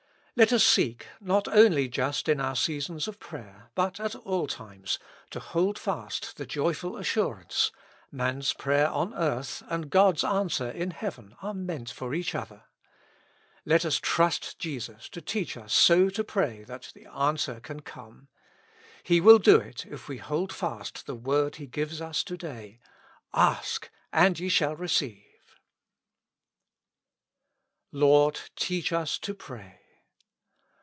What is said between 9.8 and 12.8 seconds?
God's answer in heaven are meant for each other.